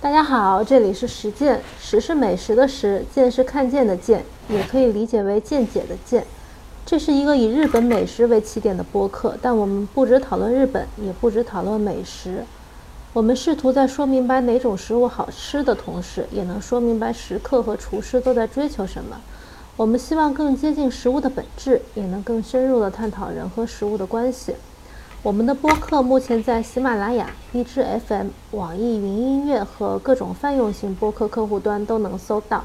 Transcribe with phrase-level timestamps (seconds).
[0.00, 6.24] 大家好，这里是实践，食是美食的食，见是看见的见，也可以理解为见解的见。
[6.86, 12.44] 这是一个以日本美食为起点的播客，但我们不只讨论日本，也不只讨论美食。
[13.12, 19.20] 我们试图在说明白哪种食物好吃的同时，也能说明白食客和厨师都在追求什么。
[19.76, 24.54] 我们希望更接近食物的本质，也能更深入地探讨人和食物的关系。
[25.20, 32.62] 我们的播客目前在喜马拉雅、荔枝 FM、网易云音乐和各种泛用型播客客户端都能搜到。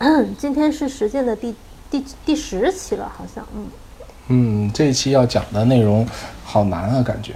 [0.36, 1.54] 今天是实践的第
[1.88, 3.66] 第第十期了，好像，嗯
[4.26, 6.04] 嗯，这一期要讲的内容
[6.44, 7.34] 好难啊，感觉。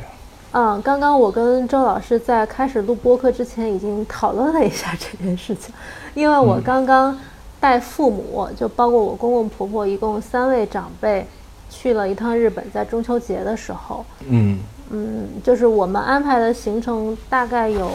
[0.51, 5.73] 嗯，刚刚我跟周老师在开始录播客之前已经讨论了一下这件事情，
[6.15, 7.16] 因为我刚刚
[7.60, 11.24] 带父母，就包括我公公婆婆，一共三位长辈。
[11.68, 14.58] 去了一趟日本，在中秋节的时候，嗯。
[14.88, 17.90] 嗯，就是我们安排的行程大概有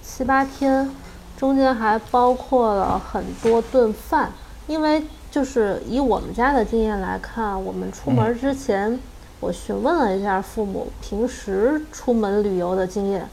[0.00, 0.88] 七八天，
[1.36, 4.30] 中间还包括了很多顿饭。
[4.68, 8.96] 因为就是以我们家的经验来看，我们出门之前，
[9.40, 13.28] 我询问了一下父母平时出门旅游的经验，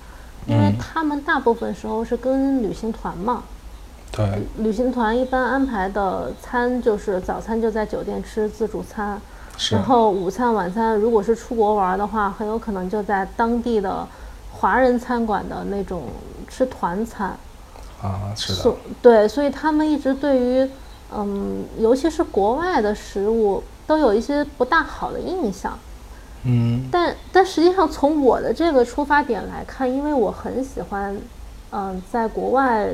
[0.47, 3.44] 因为他们大部分时候是跟旅行团嘛，
[4.11, 9.22] 对，旅行团一般安排的餐就是早餐就在酒店吃自助餐。
[9.70, 14.06] 然后午餐、晚餐，如果是出国玩的话，很有可能就在当地的
[14.52, 16.04] 华人餐馆的那种
[16.50, 17.38] 吃团餐。
[18.02, 18.76] 啊，是的。
[19.02, 20.70] 对，所以他们一直对于，
[21.16, 25.78] 嗯，尤其是国外的食物，都有一些不大好的印象。
[26.44, 26.90] 嗯。
[26.92, 31.16] 但但实际上，从我的这个出发点来看，因为我很喜欢，
[31.72, 32.90] 嗯，在国外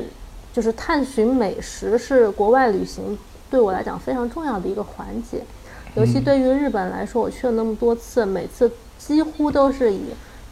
[0.52, 3.18] 就是探寻美食，是国外旅行
[3.50, 5.42] 对我来讲非常重要的一个环节。
[5.94, 10.00] 尤其对于日本来说，我去了那么多次，每次几乎都是以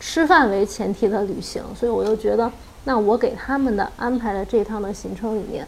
[0.00, 2.50] 吃饭为前提的旅行，所以我又觉得，
[2.84, 5.66] 那我给他们的安排的这趟的行程里面，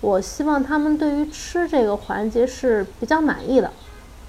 [0.00, 3.70] 我希望他们对于吃这个环节是比较满意的。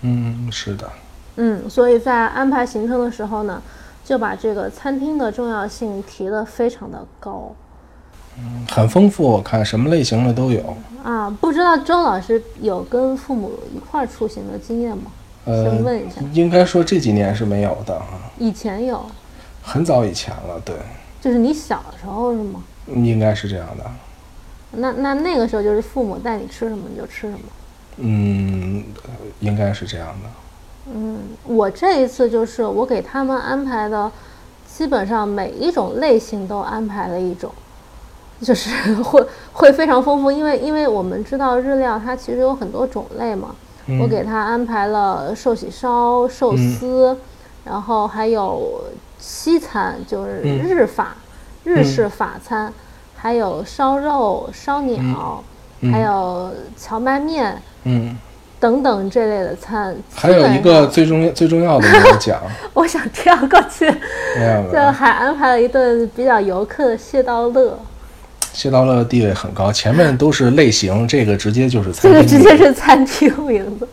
[0.02, 0.90] 嗯，是的。
[1.38, 3.62] 嗯，所以在安排行程的时候呢，
[4.04, 7.56] 就把这个餐厅的重要性提得非常的高。
[8.38, 11.30] 嗯，很丰富，我看什么类型的都有啊。
[11.42, 15.12] 不知道周老师有跟父母一块儿出行的经验吗？
[15.46, 16.22] 先问一下。
[16.32, 18.08] 应该说这几年是没有的啊。
[18.40, 19.06] 以前有。
[19.62, 20.76] 很早以前了，对。
[21.22, 22.64] 就是你小时候是吗？
[22.88, 23.86] 应该是这样的。
[24.72, 27.40] 那那那个时候就是父母带你吃什么你就吃什么。
[27.98, 28.84] 嗯，
[29.40, 30.30] 应该是这样的。
[30.94, 34.12] 嗯，我这一次就是我给他们安排的，
[34.68, 37.50] 基本上每一种类型都安排了一种。
[38.42, 38.70] 就是
[39.04, 43.56] 会会非常丰富，因为因为我们知道日料它其实有很多种类嘛。
[44.00, 47.18] 我给他安排了寿喜烧、寿司，
[47.66, 48.82] 然后还有
[49.20, 51.18] 西餐，就是日法、
[51.66, 52.72] 日式法餐，
[53.14, 55.44] 还有烧肉、烧鸟，
[55.92, 58.18] 还有荞麦面，嗯，
[58.58, 59.94] 等等这类的餐。
[60.16, 62.40] 还有一个最重要最重要的没有讲，
[62.74, 63.94] 我想跳过去，
[64.72, 67.78] 就还安排了一顿比较游客的蟹道乐。
[68.54, 72.14] 谢道乐地位很高，前面都是类型， 这个直接就是餐厅。
[72.14, 73.88] 这个直接是餐厅名字。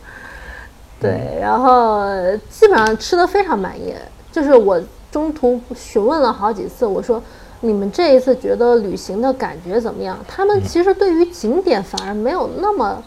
[0.99, 2.05] 对，然后
[2.47, 3.93] 基本上吃的非常满意。
[4.31, 4.79] 就是我
[5.11, 7.21] 中途询问了好几次，我说
[7.59, 10.17] 你们这一次觉得旅行的感觉怎么样？
[10.27, 13.03] 他们其实对于景点反而没有那么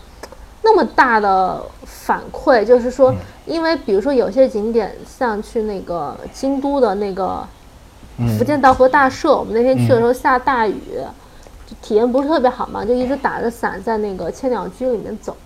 [0.63, 3.15] 那么大的反馈，就是说，
[3.47, 7.47] 因为比如说有些景点，像去那个京都的那个
[8.37, 10.75] 福建道和大社，我们那天去的时候下大雨。
[11.85, 15.37] 体验不是特别好嘛，就一直打着伞在那个千鸟居里面走，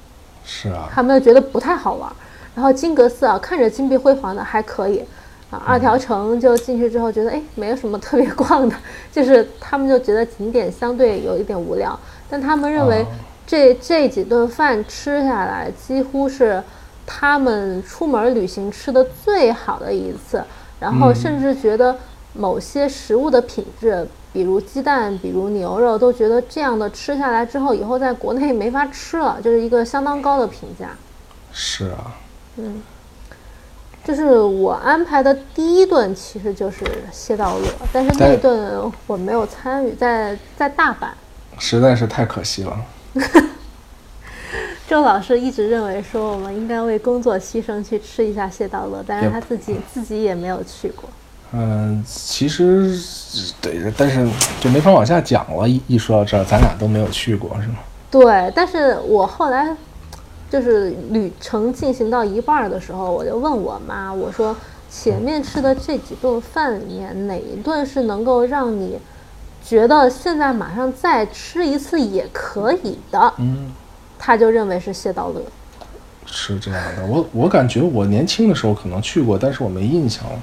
[0.44, 2.08] 是啊，他们觉得不太好玩。
[2.54, 5.04] 然后金阁寺啊，看着金碧辉煌的还可以，
[5.50, 8.76] 啊，二条城就进去之后觉得哎，没有什么特别逛的，
[9.10, 11.98] 就是他们就觉得景点相对有一点无聊。
[12.30, 13.04] 但他们认为
[13.44, 16.62] 这这几顿饭吃下来，几乎是
[17.04, 20.40] 他们出门旅行吃的最好的一次，
[20.78, 21.96] 然后甚至觉得
[22.32, 24.06] 某些食物的品质。
[24.38, 30.90] 比如鸡蛋，比如牛肉，都觉得这样的吃下来之后，以后在国内没法吃了，就是一个相当高的评价。
[31.52, 32.14] 是啊，
[32.56, 32.80] 嗯，
[34.04, 41.08] 就是我安排的第一顿其实就是蟹道乐，但是那顿我没有参与，在在大阪，
[41.58, 42.80] 实在是太可惜了。
[44.86, 51.10] 周老师一直认为说我们应该为工作牺牲去吃一下蟹道乐，但是他自己自己也没有去过。
[51.52, 52.94] 嗯，其实
[53.60, 54.28] 对，但是
[54.60, 55.66] 就没法往下讲了。
[55.66, 57.76] 一一说到这儿，咱俩都没有去过，是吗？
[58.10, 59.74] 对，但是我后来
[60.50, 64.54] 就是旅程进行到一半的时候，我就问我妈，我说
[64.90, 68.98] 前面吃的这几顿饭里面，哪一顿是能够让你
[69.64, 73.72] 觉得现在马上再吃一次也可以的，嗯，
[74.18, 75.40] 她就认为是谢道乐。
[76.26, 77.06] 是这样的。
[77.06, 80.38] 我我感觉我年轻的时候可能去过，但是我没印象了。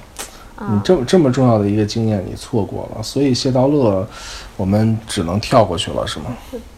[0.58, 4.06] 你啊，这么这么重要的一个经验你错过了，所以谢道乐
[4.56, 6.26] 我们只能跳过去了，是吗？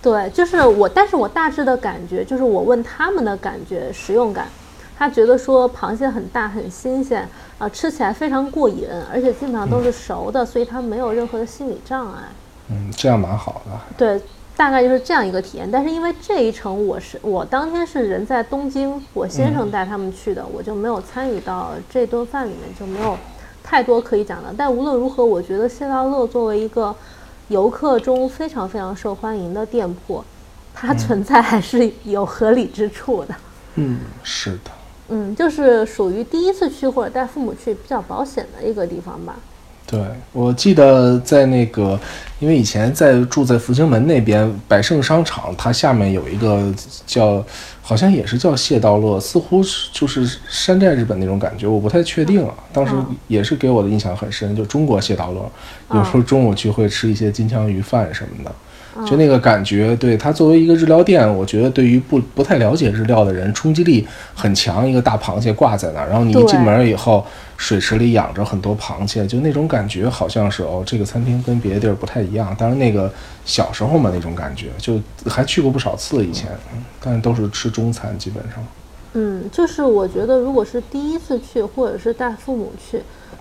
[0.02, 4.48] 对，就是我，但是我大致的感觉就是我问他们的感觉，食用感，
[4.98, 7.28] 他觉得说螃蟹很大很新鲜
[7.58, 12.22] 啊、吃起来非常过瘾，而且基本上都是熟的，所以他没有任何的心理障碍。
[12.70, 13.72] 嗯，这样蛮好的。
[13.96, 14.20] 对，
[14.56, 15.68] 大概就是这样一个体验。
[15.70, 23.16] 但是因为这一程我是我当天是人在东京，我先生带他们去的，我就没有参与到这顿饭里面，就没有
[23.68, 24.54] 太多可以讲的。
[24.56, 26.94] 但无论如何，我觉得谢道乐作为一个
[27.48, 30.24] 游客中非常非常受欢迎的店铺，
[30.72, 33.34] 它存在还是有合理之处的。
[33.74, 34.70] 嗯，是的。
[35.08, 39.36] 嗯，就是属于第一次去或者带父母去比较保险的一个地方吧。
[39.90, 39.98] 对，
[40.32, 41.98] 我记得在那个，
[42.40, 46.70] 因为以前在住在复兴门那边百盛商场，它下面有一个
[47.06, 47.42] 叫，
[47.80, 52.52] 好像也是叫谢道乐，似乎是就是山寨日本那种感觉，我不太确定啊。
[52.70, 55.50] 当时嗯也是给我的印象很深，就中国谢道乐，
[55.96, 58.54] 有时候中午去会吃一些金枪鱼饭什么的。
[59.06, 64.88] 就那个感觉，对它作为一个日料店，我觉得对于不不太了解日料的人，冲击力很强。
[64.88, 67.24] 一个大螃蟹挂在那儿，然后你一进门以后，
[67.56, 72.54] 水池里养着很多螃蟹，就那种感觉，好像是哦，这个餐厅跟别的地儿不太一样。
[72.58, 73.12] 当然，那个
[73.44, 78.64] 小时候嘛，那种感觉，就还去过不少次以前，嗯但都是吃中餐，基本上。
[79.14, 83.00] 嗯，就是我觉得，如果是第一次去，或者是带父母去，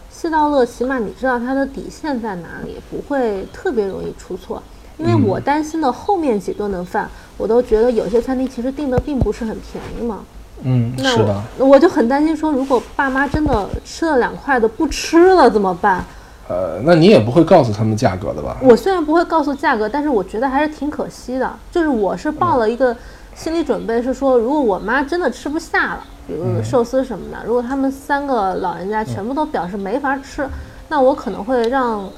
[0.09, 4.63] 谢道乐起码你知道它的底线在哪里，不会特别容易出错。
[4.98, 10.20] 因为我担心的后面几顿的饭，我都觉得有些餐厅其实订的并不是很便宜嘛。
[10.64, 11.42] 嗯，那是的。
[11.60, 16.04] 我我就很担心说，如果爸妈真的吃了两块的不吃了怎么办？
[16.50, 18.58] 呃，那你也不会告诉他们价格的吧？
[18.62, 21.54] 我虽然不会告诉价格，但是我觉得还是挺可惜的。
[21.70, 22.96] 就是我是抱了一个
[23.36, 30.48] 心理准备，是说如果我妈真的吃不下了，比如寿司什么的，如果他们三个老人家全部都表示没法吃，
[30.88, 32.10] 那我可能会让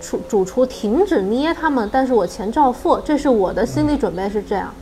[0.00, 4.72] 厨主厨停止捏他们，但是我钱照付，这是我的心理准备是这样。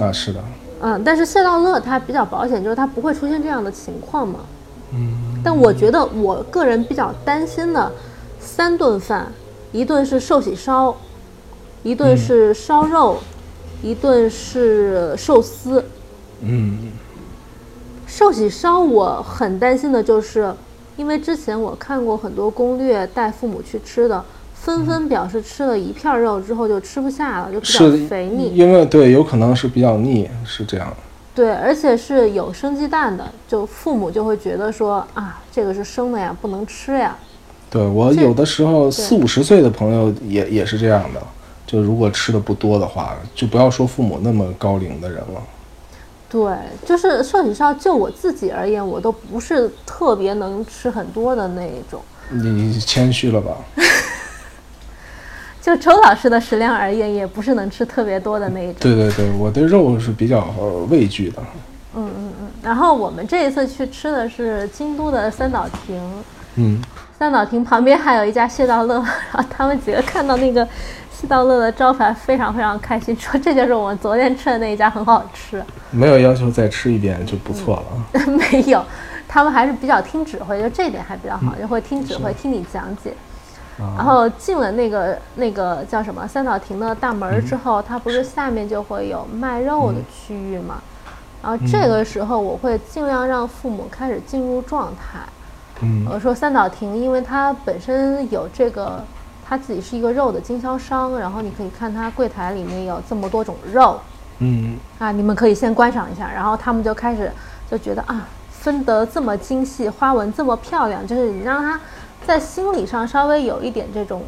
[0.00, 0.40] 啊，是的。
[0.80, 4.40] 嗯，但是谢道乐他比较保险，就是他不会出现这样的情况嘛。
[4.92, 7.90] 嗯，但我觉得我个人比较担心的，
[8.38, 9.32] 三顿饭，
[9.72, 10.94] 一顿是寿喜烧，
[11.82, 13.18] 一顿是烧肉，
[13.82, 15.84] 一顿是寿司。
[16.40, 16.92] 嗯
[18.06, 20.54] 寿喜烧我很担心的就是，
[20.96, 24.22] 因为之前我看过很多攻略，带父母去吃的，
[24.64, 28.50] 纷纷表示吃了一片肉之后就吃不下了，就比较肥腻。
[28.54, 30.90] 因为对，有可能是比较腻，是这样。
[31.34, 37.14] 对，而且是有生鸡蛋的，就父母就会觉得说啊，这个是生的呀，不能吃呀。
[37.68, 41.20] 对我有的时候四五十岁的朋友也也是这样的，
[41.66, 45.42] 就如果吃的不多的话，就不要说父母那么高龄的人了。
[46.30, 46.56] 对，
[46.86, 52.00] 就是寿喜烧，就我自己而言，我都不是特别能吃很多的那一种。
[52.30, 53.52] 你谦虚了吧？
[55.64, 58.76] 就周老师的食量而言，也不是能吃特别多的那一种。
[58.80, 61.42] 对对对，我对肉是比较呃畏惧的。
[61.96, 62.48] 嗯嗯嗯。
[62.62, 65.98] 然后我们这一次去吃的是京都的三岛亭，
[66.56, 66.82] 嗯，
[67.18, 70.68] 三岛亭旁边还有一家谢道乐，然后他们几个看到那个
[71.10, 75.64] 谢道乐的招牌，非常非常开心，说这就是我们昨天吃的那一家，很好吃。
[75.90, 77.76] 没有要求再吃一遍就不错
[78.12, 78.20] 了。
[78.52, 78.84] 没有，
[79.26, 83.14] 他们还是比较听指挥，就这一点还比较好，就会听指挥，听你讲解。
[83.78, 90.76] 然后进了那个那个叫什么三岛亭的大门之后，它不是下面就会有卖肉的区域嘛？
[91.42, 95.18] 然后这个时候我会尽量让父母开始进入状态。
[95.80, 96.06] 嗯。
[96.08, 99.02] 我说三岛亭，因为它本身有这个，
[99.44, 103.98] 它自己是一个肉的经销商，然后你可以看它柜台里面有这么多种肉，
[104.38, 104.78] 嗯。
[104.98, 107.30] 啊，你们可以先观赏一下，然后他们就开始
[107.70, 111.78] 就觉得啊，分得这么精细，花纹这么漂亮，就是你让他
[112.26, 114.22] 在心理上稍微有一点这种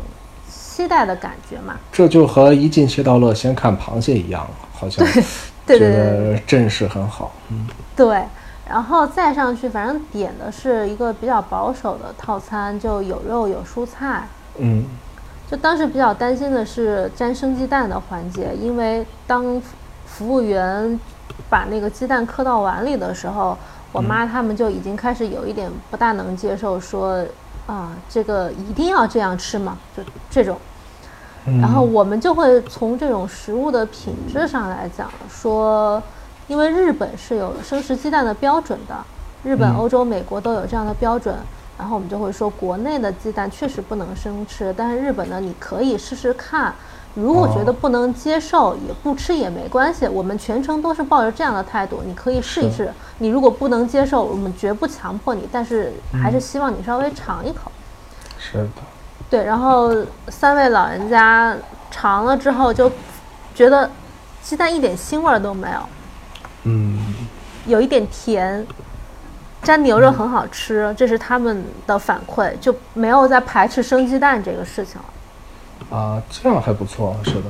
[0.49, 1.77] 期待的感觉嘛。
[1.93, 5.05] 这就和一进谢道乐先看螃蟹一样，好像
[5.67, 7.33] 对对觉得阵势很好。
[7.51, 8.23] 嗯对，
[8.69, 14.29] 然后再上去，反正点的是一个比较保守的套餐，就有肉有蔬菜。
[14.59, 14.85] 嗯
[15.49, 19.63] 就当时比较担心的是沾生鸡蛋的环节，因为当
[20.05, 20.99] 服务员
[21.49, 23.57] 把那个鸡蛋磕到碗里的时候，
[23.93, 27.25] 我妈他们就已经开始有一点不大能接受，说
[27.67, 29.77] 啊，这个一定要这样吃吗？
[29.97, 30.57] 就这种。
[31.49, 36.03] 嗯然后我们就会从这种食物的品质上来讲，说，
[36.49, 38.97] 因为日本是有生食鸡蛋的标准的，
[39.45, 41.37] 日本、嗯欧洲、美国都有这样的标准。
[41.79, 46.75] 然后我们就会说，国内的鸡蛋确实不能生吃，但是日本呢，你可以试试看。
[47.17, 50.07] 如果觉得不能接受，也不吃也没关系。
[50.07, 52.93] 我们全程都是抱着这样的态度，你可以试一试。
[53.19, 57.73] 你如果不能接受，我们绝不强迫你，但是还是希望你稍微尝一口。
[58.39, 58.69] 是的。
[59.31, 59.93] 对，然后
[60.29, 61.57] 三位老人家
[61.91, 62.93] 尝了之后就
[63.55, 63.91] 觉得
[64.43, 65.79] 鸡蛋一点腥味都没有。
[66.65, 66.99] 嗯。
[67.67, 68.65] 有一点甜，
[69.61, 75.05] 沾牛肉很好吃，这是他们的反馈，就没有再排斥生鸡蛋这个事情了。
[75.91, 77.43] 啊，这样还不错，是的。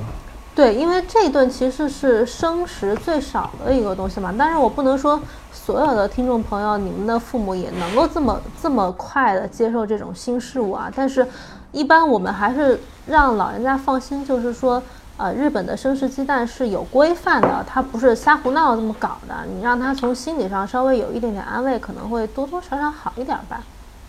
[0.55, 4.35] 对，因为这一顿其实是生食最少的一个东西嘛。
[4.39, 5.21] 但是我不能说
[5.53, 10.91] 所有的听众朋友，你们的父母也能够这么这么快的接受这种新事物啊。
[10.97, 11.27] 但是，
[11.73, 14.83] 一般我们还是让老人家放心，就是说，
[15.19, 19.35] 呃，日本的生食鸡蛋是有规范的，它不是瞎胡闹这么搞的。
[19.55, 23.61] 你让他从心理上稍微有一点点安慰，可能会多多少少好一点吧。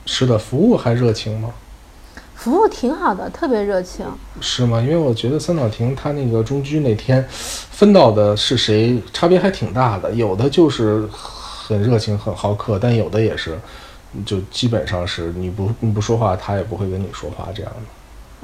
[0.06, 1.50] 是的，服务还热情吗？
[2.48, 4.06] 服务挺好的，特别热情，
[4.40, 4.80] 是吗？
[4.80, 10.10] 因为我觉得三岛亭他那个中居那天分到的是谁，差别还挺大的。
[10.14, 13.60] 有的就是很热情、很好客，但有的也是，
[14.26, 17.97] 就基本上是你不你不说话，他也不会跟你说话这样的。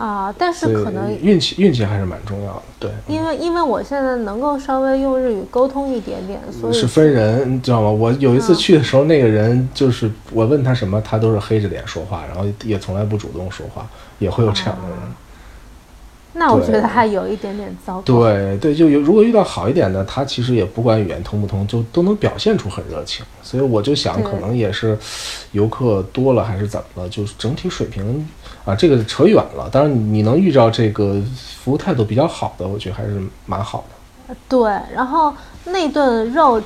[0.03, 2.91] 啊，但是可能运气运气还是蛮重要的，对。
[3.07, 7.89] 因为因为我现在能够稍微用日语沟通一点点，所以是分人，你知道吗？
[7.89, 13.87] 我有一次去的时候，那个人就是我问他什么，他都是黑着脸说话，然后也从来不主动说话，
[14.19, 14.97] 也会有这样的人。
[16.35, 18.01] 那我觉得还有一点点糟糕。
[18.01, 23.23] 对对，就有如果遇到好一点的，他其实也不管语言通不通，就都能表现出很热情。
[23.43, 24.97] 所以我就想，可能也是
[25.51, 28.27] 游客多了还是怎么了，就是整体水平
[28.65, 29.69] 啊，这个扯远了。
[29.71, 31.21] 当然，你能遇到这个
[31.59, 33.83] 服务态度比较好的，我觉得还是蛮好
[34.27, 34.35] 的。
[34.49, 35.31] 对，然后
[35.65, 36.59] 那顿肉，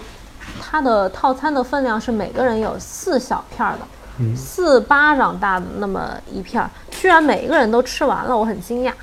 [0.61, 8.93] 它的套餐的分量是每个人有四小片的，四巴掌大的那么一片儿，居然每一个人都吃完了，我很惊讶。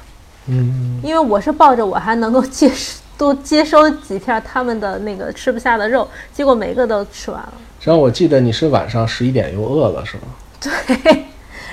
[0.46, 2.70] 嗯，因为我是抱着我还能够接
[3.16, 7.52] 多接收几片他们的那个吃不下的肉，结果每个都吃完了。
[7.78, 10.22] 实际上我记得你是晚上十一点又饿了，是吗？
[10.60, 10.72] 对，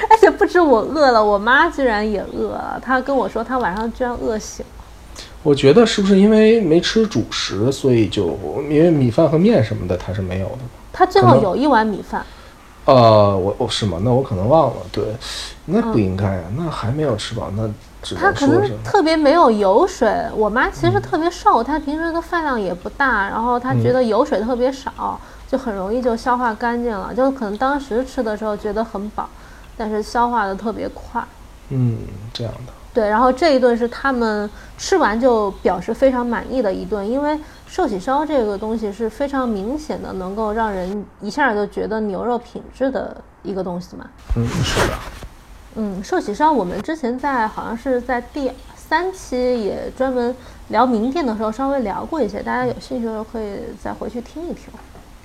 [0.10, 2.80] 而且不止我饿了，我妈居然也饿了。
[2.84, 4.84] 她跟我说她晚上居然饿醒了。
[5.44, 8.38] 我觉得是不是因为没吃主食，所以就
[8.70, 10.60] 因为米饭和面什么的她是没有的。
[10.94, 12.24] 她最后有一碗米饭。
[12.86, 14.00] 呃，我我是吗？
[14.04, 14.76] 那我可能忘了。
[14.92, 15.04] 对，
[15.66, 17.68] 那不应该啊，那还没有吃饱那。
[18.16, 20.26] 他可能特别没有油水。
[20.36, 27.14] 我妈其实特别瘦，她平时的饭量也不大，然后她觉得油水特别少，就很容易就消化干净了。
[27.14, 29.30] 就可能当时吃的时候觉得很饱，
[29.78, 31.24] 但是消化的特别快。
[31.70, 32.00] 嗯，
[32.34, 32.74] 这样的。
[32.94, 44.06] 对，然后这一顿是他们吃完就表示非常满意的一顿，因为寿喜烧这个东西是非常明显的，能够让人一下就觉得牛肉品质的一个东西嘛。
[44.36, 44.94] 嗯，是的。
[45.76, 50.36] 嗯，寿喜烧我们之前在好像是在第三期也专门
[50.68, 54.66] 聊名店的时候稍微聊过一些，大家有兴趣的时候可以再回去听一听。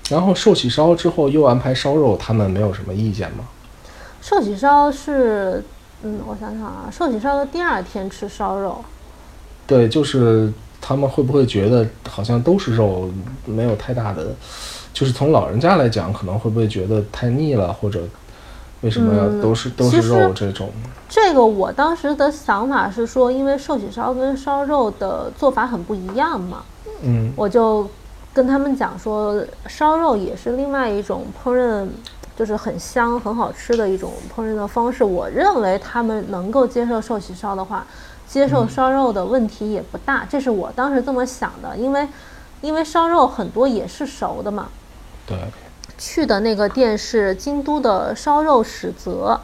[0.08, 3.44] 然后寿喜烧之后又安排烧肉，他们没有什么意见吗？
[4.22, 5.64] 寿喜烧是，
[6.02, 8.84] 嗯，我想想啊，寿喜烧的第二天吃烧肉。
[9.66, 13.10] 对，就是他们会不会觉得好像都是肉，
[13.44, 14.28] 没有太大的，
[14.92, 18.04] 就是从老人家来讲，可能会不会觉得太腻了，或者？
[18.82, 20.70] 为什么要都是都是肉这种？
[21.08, 26.62] 这个我当时的想法是说，因为寿喜烧跟烧肉的做法很不一样嘛。
[27.02, 27.88] 嗯，我就
[28.34, 31.86] 跟他们讲说，烧肉也是另外一种烹饪，
[32.36, 35.02] 就是很香很好吃的一种烹饪的方式。
[35.02, 37.86] 我认为他们能够接受寿喜烧的话，
[38.28, 40.26] 接受烧肉的问题也不大。
[40.28, 42.06] 这是我当时这么想的，因为
[42.60, 44.68] 因为烧肉很多也是熟的嘛。
[45.26, 45.38] 对。
[45.98, 49.40] 去的那个店是京都的烧肉史泽，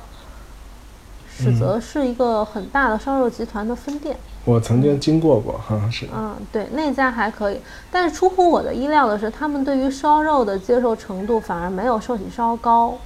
[1.30, 4.16] 史泽是一个很大的烧肉集团的分店。
[4.44, 6.06] 我曾经经过过，好像是。
[6.12, 12.98] 嗯，对，那家还可以，但是出乎我的意料的是，他们对于烧肉的接受程度反而没有寿喜烧高。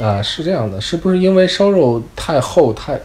[0.00, 3.00] 啊，是这样的，是不是因为烧肉太厚太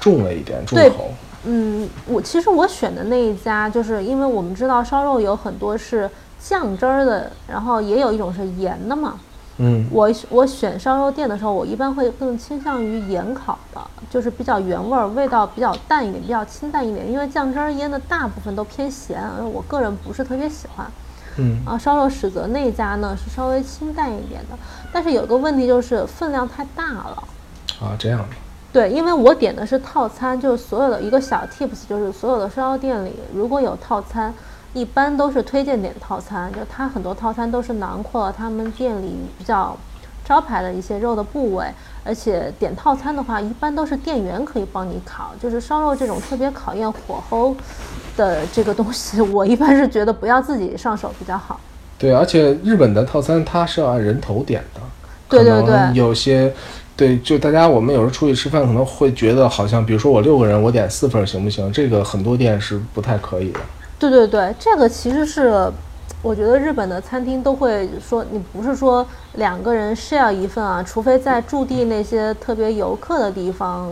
[0.00, 1.10] 重了一点，重口？
[1.44, 9.18] 嗯，我其实我选的那一家，就是因为我们知道烧肉有很多是酱汁儿的，然后也有一种是盐的嘛。
[9.60, 17.10] 嗯，我我选烧肉店的时候，我一般会更倾向于盐烤的，就是比较原味儿，味道比较淡一点，比较清淡一点。
[17.10, 19.20] 因为酱汁腌的大部分都偏咸，
[19.52, 20.86] 我个人不是特别喜欢。
[21.38, 24.56] 嗯，啊，烧肉史泽那家呢是稍微清淡一点的，
[24.92, 27.24] 但是有个问题就是分量太大了。
[27.80, 28.24] 啊，这样。
[28.72, 34.32] 对，因为我点的是套餐，就是所有的一个小 tips，就是所有的烧肉店里如果有套餐。
[34.74, 39.76] 一般都是推荐点套餐，就它很多套餐都是囊括了他们店里比较
[40.24, 41.66] 招牌的一些肉的部位。
[42.04, 47.54] 而且点套餐的话，一般都是店员可以帮你烤，就是烧肉这种特别考验火候
[48.16, 51.60] 的这个东西，我一般是觉得不要自己上手比较好。
[51.98, 54.80] 对，而且日本的套餐它是要按人头点的，
[55.28, 56.52] 对对对，有些。
[56.96, 61.72] 对，就大家我们有时候出去吃饭，可能会觉得好像，比如说我六个人，我点四份行不行？
[61.72, 63.60] 这个很多店是不太可以的。
[63.98, 65.70] 对对对，这个其实是，
[66.22, 73.90] 我觉得日本的餐厅都会说，你不是说两个人 share 一份啊，除非在驻地那些特别游客的地方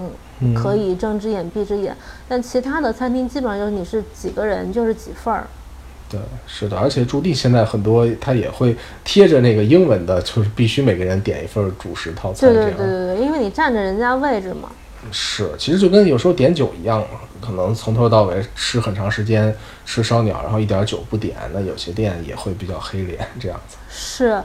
[0.54, 1.96] 可以睁只眼闭只眼，
[2.28, 5.46] 但其他的餐厅基本上就是你是几个人就是几份儿。
[6.08, 12.48] 对，是的，而且驻地现在很多，他也会贴着那个英文的，就是必须每个人点一份主食套餐。
[12.48, 14.70] 对对对对对，因为你占着人家位置嘛。
[15.10, 23.76] 是，其实就跟有时候点酒一样嘛，可能从头到尾吃很长时间吃烧鸟，然后一点酒不点，那有些店也会比较黑脸这样子。
[23.88, 24.42] 是，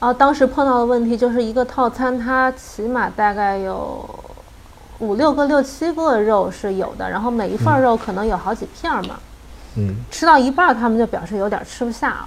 [0.00, 4.08] 啊，当时碰到的问题就是一个套餐，它起码大概有
[4.98, 9.18] 五六个、六七个肉是有的，然后每一份肉可能有好几片嘛。
[9.76, 12.24] 嗯，吃到一半，他们就表示有点吃不下。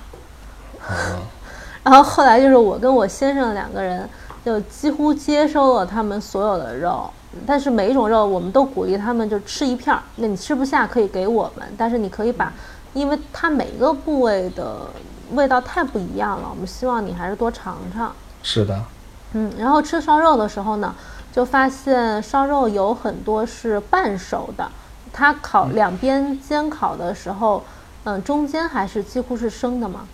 [1.84, 4.08] 然后后来就是我跟我先生两个人，
[4.44, 7.10] 就几乎接收了他们所有的肉，
[7.46, 10.02] 但是每一种肉我们都鼓励他们就吃一片儿。
[10.16, 12.52] 那你吃不下可以给我们，但是你可以把，
[12.94, 14.88] 因为它每个部位的
[15.34, 18.14] 味道太不一样了，我们希望你还是多尝尝。
[18.42, 18.82] 是的。
[19.34, 20.96] 嗯，然后吃烧肉的时候呢，
[21.34, 24.70] 就发现烧肉有很多是半熟的。
[25.12, 27.64] 它烤两边煎烤的时候，
[28.04, 30.08] 嗯，中间还是几乎是生的嘛。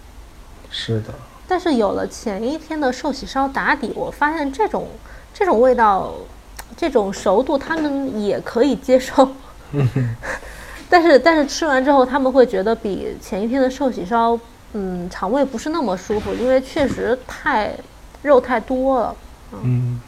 [0.70, 1.14] 是的。
[1.46, 4.88] 但是有了前一天的寿喜烧打底，我发现这种
[5.34, 6.14] 这种味道，
[6.76, 9.28] 这种熟度他们也可以接受。
[10.90, 14.38] 但是但是吃完之后，他们会觉得比前一天的寿喜烧，
[14.74, 17.74] 嗯，肠胃不是那么舒服，因为确实太
[18.22, 19.16] 肉太多了。
[19.64, 20.00] 嗯。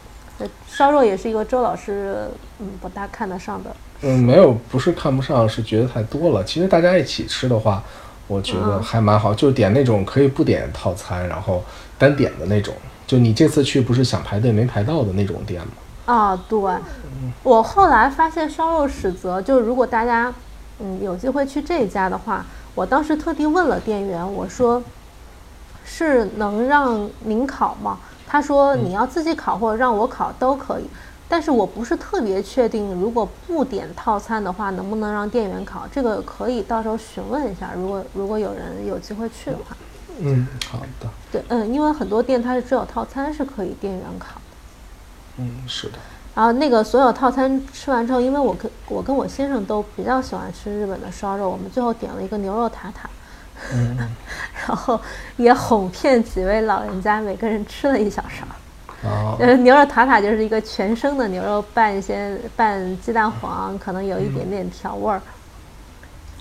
[0.68, 2.28] 烧肉也是一个周老师
[2.60, 3.74] 嗯不大看得上的。
[4.02, 6.44] 嗯，没有，不是看不上，是觉得太多了。
[6.44, 7.82] 其实大家一起吃的话，
[8.28, 11.64] 我觉得还蛮好，就点那种可以不点套餐，然后
[11.98, 12.74] 单点的那种。
[13.08, 15.72] 就你这次去不是想排队没排到的那种店吗？
[16.06, 16.60] 啊，对。
[17.44, 20.34] 我后来发现烧肉史则，就如果大家
[20.80, 24.82] 嗯有机会去这家的话，我当时特地问了店员，我说
[25.84, 27.98] 是能让您烤吗？
[28.28, 30.86] 他说你要自己烤或者让我烤都可以。
[31.28, 35.88] 但是我不是特别确定，如果不点套餐的话，能不能让店员烤？
[35.92, 37.72] 这个可以到时候询问一下。
[37.76, 39.76] 如果如果有人有机会去的话，
[40.20, 41.10] 嗯，好的。
[41.32, 44.42] 对，嗯，因为很多店它是只有套餐是可以店员烤的。
[45.38, 45.98] 嗯，是的。
[46.34, 53.10] 然后那个所有套餐吃完之后，因为我跟我跟我先生都比较喜欢吃日本的烧肉，我们最后点了一个牛肉塔塔。
[53.74, 53.98] 嗯。
[54.68, 55.00] 然后
[55.38, 58.46] 也哄骗几位老人家，每个人吃了一小勺。
[59.40, 65.22] 呃，牛肉塔塔就是一个全生的牛肉拌一些拌鸡蛋黄，可能有一点点调味儿。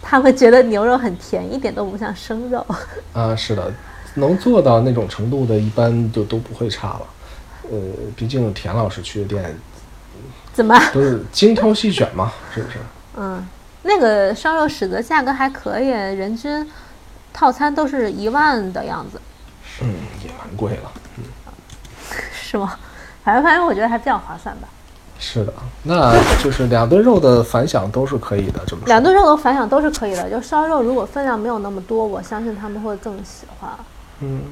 [0.00, 2.64] 他们觉得牛肉很甜，一点都不像生肉。
[3.12, 3.70] 啊，是的，
[4.14, 7.00] 能做到那种程度的，一般就都不会差了。
[7.70, 7.78] 呃，
[8.16, 9.58] 毕竟田老师去的店，
[10.52, 12.78] 怎么都是精挑细选嘛，是不是？
[13.16, 13.46] 嗯，
[13.82, 16.70] 那个烧肉使得价格还可以，人均
[17.32, 19.20] 套餐都是一万的样子。
[19.80, 19.88] 嗯，
[20.22, 20.92] 也蛮贵了。
[21.16, 21.24] 嗯。
[22.32, 22.78] 是吗？
[23.24, 24.68] 反正反正我觉得还比较划算吧。
[25.18, 25.52] 是的，
[25.84, 30.28] 那就是两顿肉的反响都是可以的，这么两顿肉的反响都是可以的。
[30.28, 33.70] 就烧肉如果分量没有那么多，我相信他们会更喜欢。
[34.20, 34.42] 嗯，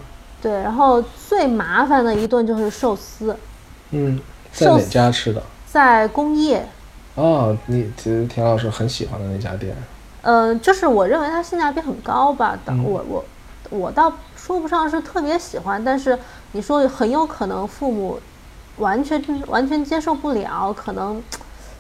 [0.43, 0.53] 对。
[0.53, 3.35] 然后最麻烦的一顿就是寿司。
[3.93, 4.21] 嗯，
[4.53, 5.43] 在哪家吃的？
[5.67, 6.69] 在工业。
[7.15, 9.75] 哦，你其实田老师很喜欢的那家店。
[10.23, 12.59] 嗯，就是我认为它性价比很高吧。
[12.67, 13.25] 我我
[13.71, 16.19] 我倒说不上是特别喜欢，但是。
[16.55, 18.21] 你说很有可能父母
[18.77, 21.23] 完全完全接受不了，可能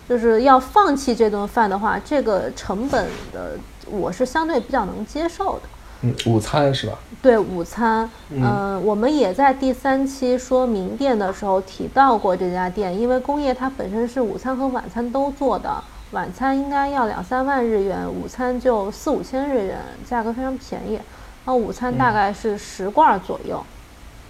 [0.08, 3.58] 就是要放弃这顿饭的话，这个成本的
[3.90, 5.62] 我是相对比较能接受的。
[6.02, 6.98] 嗯，午餐是吧？
[7.22, 8.10] 对，午餐。
[8.30, 20.98] 嗯，我们也在第三期说名店的时候提到过这家店，因为工业它本身是午餐和晚餐都做的，晚餐应该要两三万日元，午餐就四五千日元，价格非常便宜。
[21.44, 23.64] 那午餐大概是十罐左右。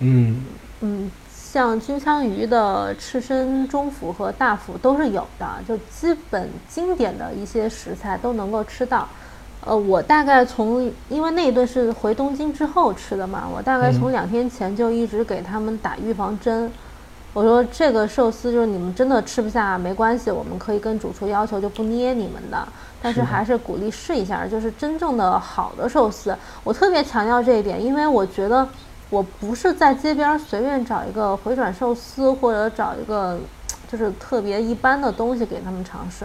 [0.01, 0.45] 嗯
[0.81, 9.09] 嗯，像金枪鱼的赤身中腹和大腹都是有的，就基本经典的一些食材都能够吃到。
[9.65, 16.71] 呃，我大概从因为那一顿是回东京之后吃的嘛，我大概从两天前就一直给他们打预防针。
[17.33, 22.69] 我说这个寿司就是你们真的吃不下没关系，我们可以跟主厨要求就不捏你们的，
[23.01, 26.37] 但是还是鼓励试一下，就是真正的好的寿司。
[26.63, 28.69] 我特别强调这一点，因为我觉得。
[29.11, 33.39] 我不是在街边随便找一个回转寿司，或者找一个
[33.87, 36.25] 就是特别一般的东西给他们尝试。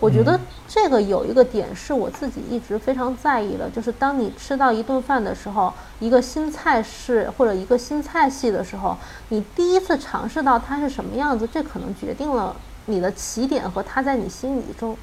[0.00, 8.96] 我觉得这个有一个点是我自己一直非常在意的，就是当你吃到一顿饭的时候，一个新菜式或者一个新菜系的时候，
[9.30, 12.54] 你第一次尝试到它是什么样子，这可能决定了
[12.86, 14.96] 你的起点和它在你心里中，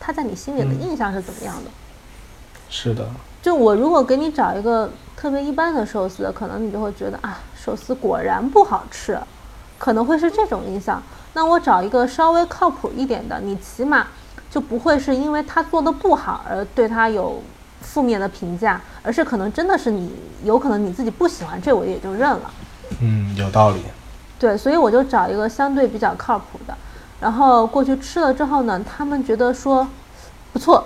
[0.00, 1.70] 它在你心里的印象是怎么样的。
[2.70, 3.06] 是的，
[3.42, 9.18] 就我如果给你找一个特别一般的寿司，可能你就会觉得啊，寿司果然不好吃，
[9.78, 11.02] 可能会是这种印象。
[11.34, 14.06] 那我找一个稍微靠谱一点的，你起码。
[14.50, 17.42] 就不会是因为他做的不好而对他有
[17.80, 22.50] 负面的评价，而是可能真的是你有可能你自己不喜欢，这我也就认了。
[23.00, 23.82] 嗯，有道理。
[24.38, 26.76] 对，所以我就找一个相对比较靠谱的，
[27.20, 29.86] 然后过去吃了之后呢，他们觉得说
[30.52, 30.84] 不错，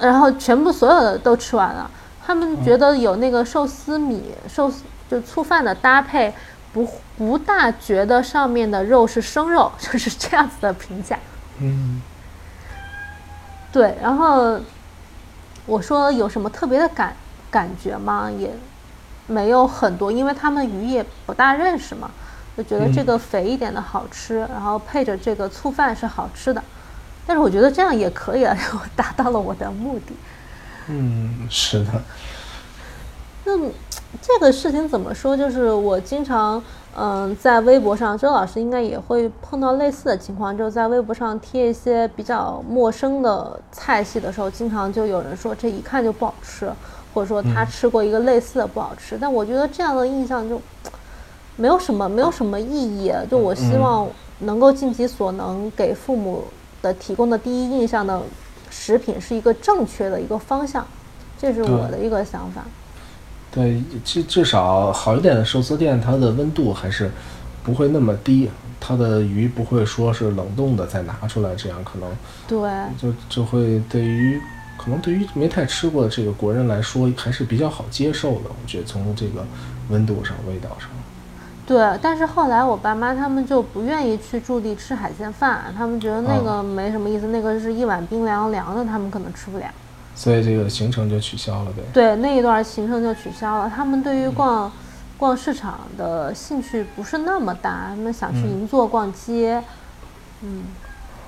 [0.00, 1.90] 然后全部所有的都吃完了，
[2.24, 6.32] 他们觉得有那个寿司米寿司就醋饭的搭配，
[6.72, 11.18] 不不大觉得上面的肉是生肉， 就是这样子的评价。
[11.60, 12.02] 嗯。
[13.72, 14.60] 对，然后
[15.64, 17.16] 我说有什么特别的感
[17.50, 18.30] 感觉吗？
[18.30, 18.54] 也
[19.26, 22.10] 没有很多，因为他们鱼也不大认识嘛，
[22.56, 26.62] 就觉得这个肥一点的好吃，然后配着这个醋饭是好吃的。
[27.26, 30.14] 但是我觉得这样也可以了， 我达到了我的目的。
[30.88, 32.02] 嗯，是的。
[33.44, 33.56] 那
[34.20, 35.34] 这个事情怎么说？
[35.36, 36.62] 就是我经常。
[36.94, 46.70] 嗯，在微博上，周老师应该也会碰到类似的情况，就是在微博上贴一些比较陌生的菜系的时候，经常就有人说这一看就不好吃，
[47.14, 49.16] 或者说他吃过一个类似的不好吃。
[49.18, 50.60] 但我觉得这样的印象就
[51.56, 53.10] 没有什么，没有什么意义。
[53.30, 54.06] 就我希望
[54.40, 56.44] 能够尽己所能，给父母
[56.82, 58.20] 的提供的第一印象的
[58.68, 60.86] 食品是一个正确的一个方向，
[61.38, 62.62] 这是我的一个想法。
[63.54, 67.10] 对，至至少好一点的寿司店，它的温度还是
[67.62, 72.10] 不会那么低，它的鱼不会说是冷冻的再拿出来，这样可能
[72.48, 74.40] 对，就就会对于
[74.78, 78.44] 可能对于没太吃过的这个国人来说还是比较好接受的。
[78.48, 79.46] 我觉得从这个
[79.90, 80.88] 温度上、味道上，
[81.66, 81.98] 对。
[82.00, 89.66] 但是后来我爸妈他们就不愿意去驻地吃海鲜饭，他们觉得那个没什么意思，那个是一碗冰凉凉的，他们可能吃不了。
[90.14, 91.82] 所以这个行程就取消了呗。
[91.92, 93.72] 对，那一段行程就取消了。
[93.74, 94.70] 他们对于逛
[95.16, 99.62] 逛市场的兴趣不是那么大，他们想去银座逛街，
[100.42, 100.64] 嗯，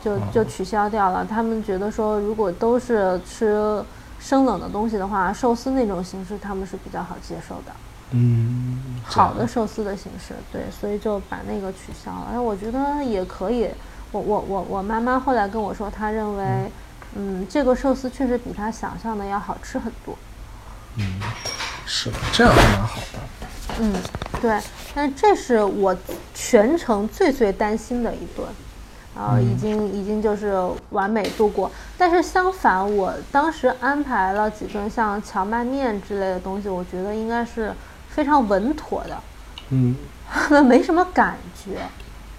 [0.03, 1.25] 就就取消掉了。
[1.25, 3.83] 他们觉得说，如果都是吃
[4.21, 7.73] 生冷的东西的话，寿司那种形式他们是比较好接受的。
[8.11, 12.29] 嗯，好的寿司的形式，对，所以就把那个取消了。
[12.35, 13.71] 哎，我觉得也可以。
[14.13, 16.45] 我我我我妈妈后来跟我说，她认为。
[16.45, 16.71] 嗯，
[17.49, 20.17] 这个寿司确实比他想象的要好吃很多。
[20.97, 21.21] 嗯，
[21.87, 23.19] 是的，这样还蛮好的。
[23.81, 23.93] 嗯，
[24.41, 24.61] 对，
[24.95, 25.97] 但这是我
[26.33, 28.47] 全程最最担心的一顿，
[29.17, 30.55] 然后已经已经就是
[30.91, 31.71] 完美度过。
[31.99, 37.75] 但是相反，我当时安排了几顿像荞麦面之类的东西，我觉得应该是
[38.09, 39.17] 非常稳妥的。
[39.71, 39.97] 嗯，
[40.67, 41.79] 没什么感觉。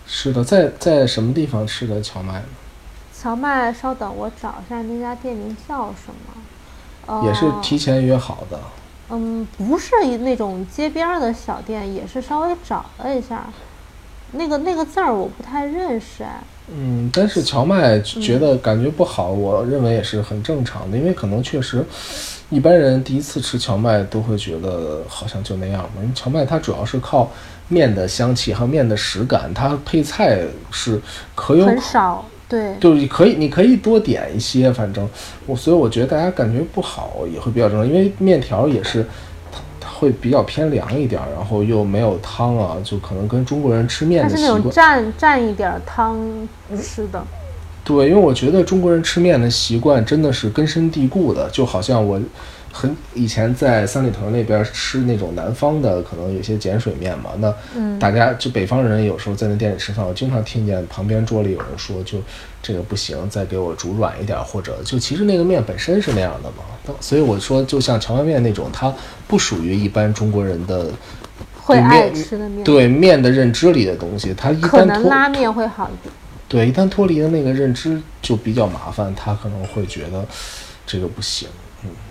[0.07, 2.41] 是的，在在什么地方吃的荞麦？
[3.25, 6.13] 荞麦，稍等，我找一下那家店名叫什
[7.07, 7.25] 么？
[7.25, 8.59] 也是提前约好的。
[9.09, 13.47] 嗯，不是那种街边的小店，也是稍微找了一下，
[14.33, 16.39] 那个那个字儿我不太认识哎。
[16.67, 21.83] 嗯，但是荞麦觉得感觉不好，我认为也是很正常的，因为可能确实
[22.51, 26.03] 一般人第一次吃荞麦都会觉得好像就那样嘛。
[26.03, 27.31] 因为荞麦它主要是靠
[27.69, 31.01] 面的香气和面的实感，它配菜是
[31.33, 32.23] 可有很少。
[32.47, 35.07] 对，就是可以，你可以多点一些，反正
[35.45, 39.05] 我，所以我觉得大家感觉不好也会比较正常，因为面条也是，
[39.51, 46.17] 它它会比较偏凉一点，然后又没有汤啊，就可能跟中国人吃面的习惯，蘸蘸一点汤
[46.79, 47.23] 吃的。
[47.83, 52.19] 对，因为我觉得中国人吃面的习惯真的是根深蒂固的，就好像我。
[52.77, 57.29] 很以前在三里屯那边吃那种南方的，可能有些碱水面嘛。
[57.39, 57.55] 那
[57.97, 62.21] 大家就北方人有时候在那店里吃饭，我经常听见旁边桌里有人说，就
[62.61, 66.95] 这个不行，再给我煮软一点，或者就其实那个面本身是那样的嘛。
[66.99, 68.93] 所以我说，就像荞麦面那种，它
[69.25, 70.91] 不属于一般中国人的
[71.61, 76.13] 会爱吃的面，对面的认知里的东西，它一般可能拉面会好一点。
[76.49, 80.25] 对，一旦脱离了那个认知就比较麻烦，他可能会觉得
[80.85, 81.47] 这个不行。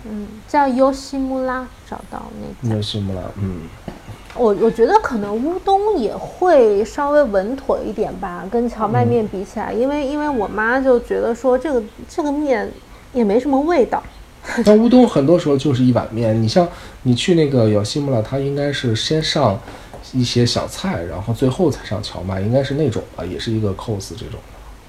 [0.09, 3.21] 嗯，叫优西木拉，找到那个优西木拉。
[3.41, 3.61] 嗯，
[4.35, 12.71] 我我觉得可能乌冬也会稍微稳妥一点吧，跟荞麦面比起来，因为因为我妈就觉得说这个这个面
[13.13, 14.01] 也没什么味道，
[14.65, 16.41] 那乌冬很多时候就是一碗面。
[16.41, 16.67] 你像
[17.03, 19.59] 你去那个有西木拉，它应该是先上
[20.13, 24.39] 一些小菜，然后最后才上荞麦，应该是那种吧，也是一个 cos 这种。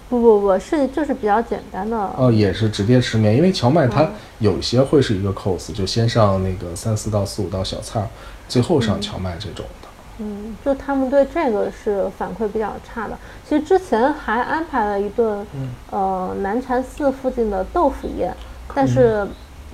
[0.09, 1.97] 不不不是，就是比较简单的。
[2.17, 8.09] 哦，也是直接吃面，因为荞麦它有些会是一个 cos，就先上那个三四道四五道小菜，
[8.49, 9.89] 最后上荞麦这种的。
[10.19, 13.19] 嗯，就他们对这个是反馈比较差的。
[13.49, 15.45] 其实之前还安排了一顿，
[15.91, 18.33] 呃，南禅寺附近的豆腐宴，
[18.75, 19.27] 但是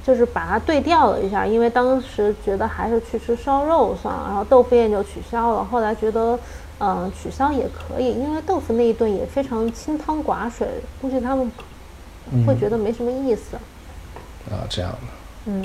[0.02, 5.62] 就是把它对调了一下，因为当时觉得还是去吃烧肉算了，然后豆腐宴就取消了。
[5.62, 6.38] 后来觉得。
[6.84, 10.66] 嗯，取消也可以，因为豆腐那一顿也非常清汤寡水，
[11.00, 11.48] 估计他们
[12.44, 13.54] 会觉得没什么意思。
[14.50, 14.98] 啊，这样的。
[15.46, 15.64] 嗯，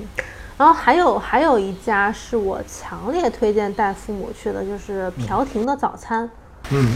[0.59, 6.29] 然后还有还有一家是我强烈推荐带父母去的，就是朴婷的早餐。
[6.69, 6.95] 嗯，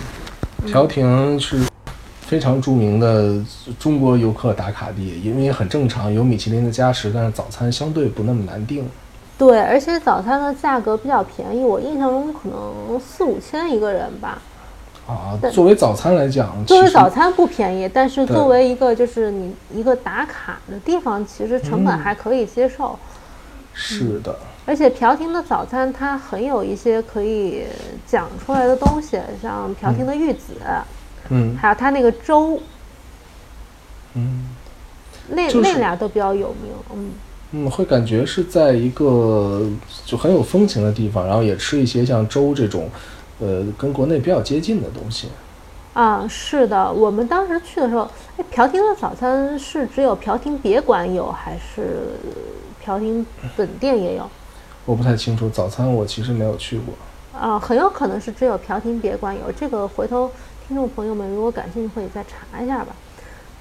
[0.72, 1.66] 朴婷是
[2.22, 3.44] 非常著名的
[3.80, 8.88] 中国游客打卡地，因为很正常，有米其林的加持，但是早餐相对不那么难订。
[9.42, 14.40] 对，而且早餐的价格比较便宜，我印象中可能四五千一个人吧。
[15.08, 23.00] 啊，作为早餐来讲，作为早餐不便宜，但是作为一个就是你一个打卡的地方，其实成本还可以接受。
[23.74, 24.38] 是的。
[24.68, 27.64] 而且朴廷的早餐它很有一些可以
[28.06, 30.54] 讲出来的东西，像朴廷的玉子，
[31.30, 32.60] 嗯，还有它那个粥，
[34.14, 34.50] 嗯，
[35.30, 37.12] 那那俩都比较有名，嗯。
[37.54, 39.62] 嗯，会感觉是在一个
[40.06, 42.90] 就很有风情的地方，然后也吃一些像粥这种，
[43.40, 45.28] 呃，跟国内比较接近的东西。
[45.94, 52.08] 啊，是的，我们当时去的时候，哎，朴廷的早餐是只有朴廷别馆有，还是
[52.86, 53.26] 朴廷
[53.58, 54.30] 本店也有？
[54.86, 56.94] 我不太清楚，早餐我其实没有去过。
[57.38, 60.32] 啊，很有可能是只有朴廷别馆有，这个回头
[60.66, 62.96] 听众朋友们如果感兴趣，可以再查一下吧。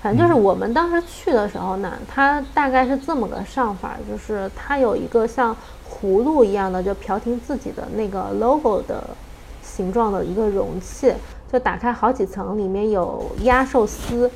[0.03, 5.55] 反正就是我们当时去的时候呢，它大概是这么个上法，就是它有一个像
[5.87, 9.05] 葫芦一样的，就朴婷自己的那个 logo 的
[9.63, 11.13] 形状的一个容器，
[11.53, 14.31] 就打开好几层，里面有鸭寿司，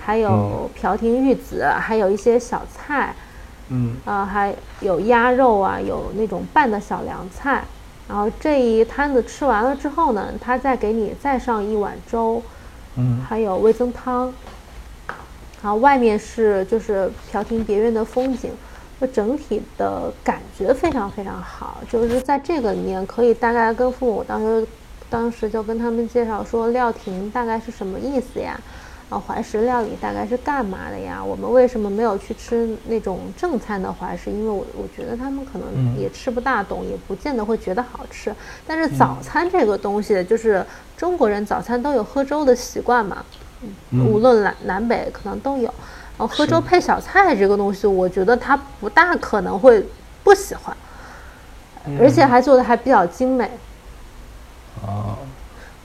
[0.00, 3.12] 还有朴婷玉子，还有一些小菜，
[3.70, 7.64] 嗯，啊，还有鸭肉啊，有那种拌的小凉菜，
[8.08, 12.40] 然后这一摊子吃完了之后呢，他再给你再上一碗粥，
[12.94, 14.32] 嗯，还有味增汤。
[15.62, 18.50] 然后外面是就是朴亭别院的风景，
[19.00, 21.80] 就整体的感觉非常非常好。
[21.88, 24.66] 就是在这个里面，可以大概跟父母当时
[25.08, 28.58] 当时就跟他们介绍说，料亭大概是什么意思呀？
[29.08, 31.22] 啊，怀石料理大概是干嘛的呀？
[31.22, 34.30] 我们为什么没有去吃那种正餐的怀石？
[34.30, 38.34] 因为我我觉得他们可能也吃不大懂，也不见得会觉得好吃。
[38.66, 40.64] 但是早餐这个东西，就是
[40.96, 43.22] 中国人早餐都有喝粥的习惯嘛。
[43.92, 45.64] 无论南南北可能都有，
[46.18, 49.84] 然后喝粥配小菜这个东西，我觉得他不大可能会
[50.22, 50.76] 不喜欢，
[51.98, 53.50] 而且还做的还比较精美。
[54.84, 55.16] 啊，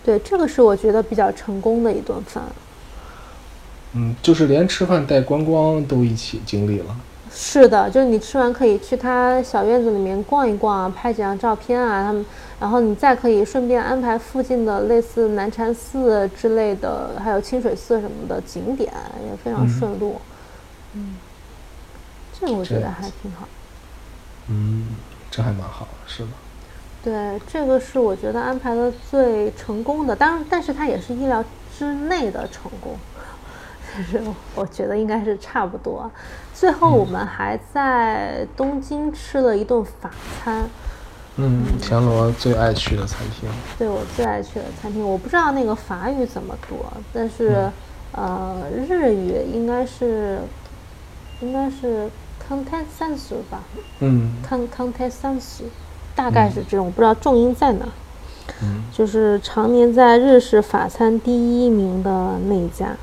[0.04, 2.44] 对，这个是我觉得比较成功的一顿饭。
[3.94, 6.96] 嗯，就是连吃饭带观光都一起经历了。
[7.32, 12.26] 是的，就是你吃完可以去他小院子里面逛一逛啊，拍几张照片啊，他们。
[12.60, 18.92] 然后你再可以顺便安排附近的类似南禅寺之类的，还有清水寺什么的景点，
[19.30, 20.20] 也非常顺路。
[20.94, 21.16] 嗯，
[22.40, 23.48] 这个我觉得还挺好。
[24.48, 24.88] 嗯，
[25.30, 26.32] 这还蛮好，是吧。
[27.04, 31.44] 对，这个是我觉得安排的最成功的，当然，但是它也是意料
[31.78, 32.98] 之内的成功。
[33.96, 34.24] 就 是
[34.56, 36.12] 我觉得应该是差不多。
[36.54, 40.12] 最后我们还在东京吃了一顿法
[40.44, 40.64] 餐。
[40.64, 40.70] 嗯，
[41.38, 43.50] 嗯田螺最爱去的餐厅。
[43.78, 47.72] 对我最爱去的餐厅，我不知道那个法语怎么读，但是，
[48.12, 50.40] 呃，日语应该是，
[51.42, 52.10] 应该是
[52.50, 53.62] contents 吧？
[54.00, 55.62] 嗯，con contents，
[56.16, 57.86] 大概是这种，我不知道重音在哪。
[58.64, 62.96] 嗯，就是常年在日式法餐第一名的那一家。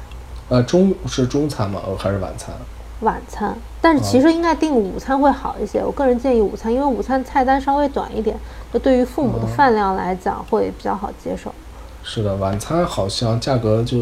[0.48, 1.80] 呃，中是中餐吗？
[1.98, 2.54] 还是晚餐？
[3.00, 5.84] 晚餐，但是其实应该订午餐会好一些。
[5.84, 8.34] 我个人建议午餐，因为午餐菜单稍微短一点，
[8.72, 11.54] 就对于父母的饭量来讲会比较好接受。
[12.02, 13.98] 是的，晚餐好像价格就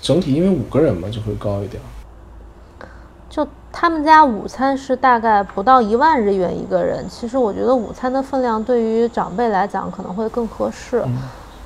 [0.00, 1.82] 整体因为五个人嘛就会高一点。
[3.28, 11.04] 就他们家午餐是大概不到一万日元一个人，其实我觉得午餐的分量对于长辈来讲可能会更合适。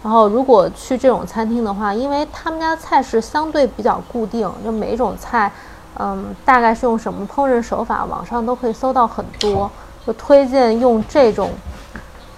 [0.03, 5.53] 然后如果去这种餐厅的话，因为他们家菜是相对比较固定，就每一种菜。
[5.99, 8.05] 嗯，大概是用什么烹饪手法？
[8.05, 9.71] 网上都可以搜到很多，
[10.07, 11.51] 就推荐用这种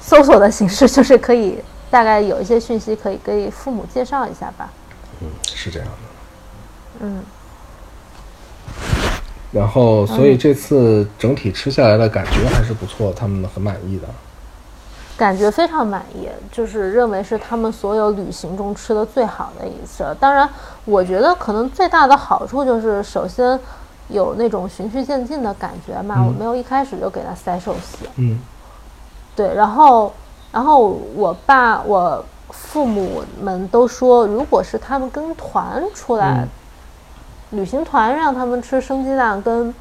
[0.01, 1.59] 搜索的形式，就是可以
[1.91, 4.69] 大概有一些讯息可以给父母介绍一下吧。
[5.21, 5.95] 嗯，是这样的。
[7.01, 7.23] 嗯，
[9.53, 14.09] 然后，所以这次整体吃下来的感觉还是不错，他们很满意的。
[15.17, 20.05] 感觉非常满意，就是认为是他们所有旅行中吃的最好的一次。
[20.19, 20.49] 当然，
[20.85, 23.59] 我觉得可能最大的好处就是，首先
[24.09, 28.07] 有那种循序渐进的感觉嘛，我没有一开始就给他塞寿司。
[28.17, 28.41] 嗯，
[29.37, 30.13] 对，然后，
[30.51, 36.47] 然后我爸我父母们都说，如果是他们跟团出来，
[37.51, 39.73] 旅行团让他们吃生鸡蛋跟。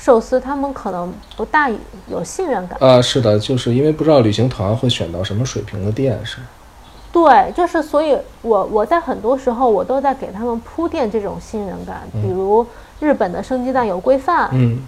[0.00, 1.68] 寿司，他们可能不大
[2.08, 2.78] 有信任感。
[2.80, 6.38] 啊，是的，就是因为不知道旅行团会选到什么水平的店，是
[7.12, 12.00] 对，就是所以，我我在很多时候我都在给他们铺垫这种信任感。
[12.12, 12.66] 比如
[12.98, 14.78] 日本的生鸡蛋有规范，嗯，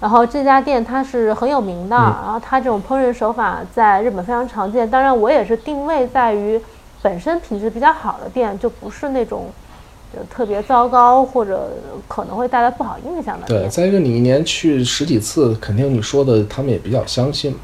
[0.00, 4.90] 然后这家店它是很有名的，然后它这种烹饪手法在日本非常常见。
[4.90, 6.60] 当然，我也是定位在于
[7.00, 9.48] 本身品质比较好的店，就不是那种。
[10.30, 11.70] 特别糟糕，或者
[12.06, 13.46] 可能会带来不好印象的。
[13.46, 17.58] 对，再一个，你一年去十几次，肯定你说的他们也比较相信嘛。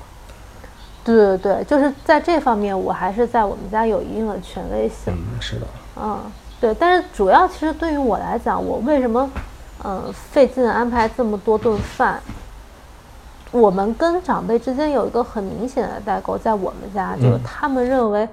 [1.05, 5.13] 对对对，就是在这方面，我还是在我们家有一定的权威性。
[5.13, 5.67] 嗯，是的。
[6.01, 6.19] 嗯，
[6.61, 9.31] 对，但是主要其实对于我来讲，我为什么
[9.85, 12.21] 嗯费劲安排这么多顿饭？
[13.51, 18.29] 我们跟长辈之间有一个很明显的代沟，在我们家就是他们认为。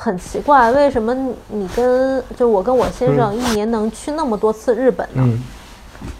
[0.00, 1.12] 很奇怪，为什么
[1.48, 5.22] 你跟就我跟我先生一年能去那么多次日本呢？